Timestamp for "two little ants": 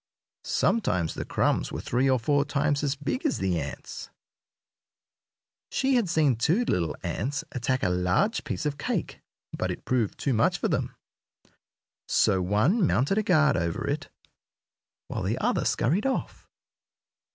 6.37-7.43